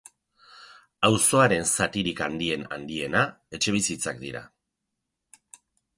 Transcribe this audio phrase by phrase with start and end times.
[1.09, 3.21] Auzoaren zatirik handien-handiena
[3.59, 4.43] etxebizitzak dira.